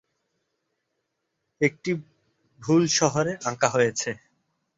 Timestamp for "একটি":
1.61-1.91